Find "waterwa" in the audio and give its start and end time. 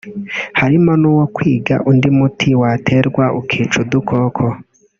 2.61-3.25